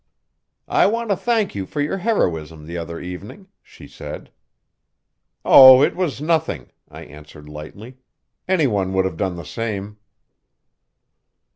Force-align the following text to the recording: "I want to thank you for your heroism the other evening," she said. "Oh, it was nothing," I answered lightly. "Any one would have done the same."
"I 0.67 0.87
want 0.87 1.11
to 1.11 1.15
thank 1.15 1.53
you 1.53 1.67
for 1.67 1.79
your 1.79 1.99
heroism 1.99 2.65
the 2.65 2.75
other 2.75 2.99
evening," 2.99 3.49
she 3.61 3.87
said. 3.87 4.31
"Oh, 5.45 5.83
it 5.83 5.95
was 5.95 6.19
nothing," 6.19 6.71
I 6.89 7.03
answered 7.03 7.47
lightly. 7.47 7.97
"Any 8.47 8.65
one 8.65 8.93
would 8.93 9.05
have 9.05 9.17
done 9.17 9.35
the 9.35 9.45
same." 9.45 9.99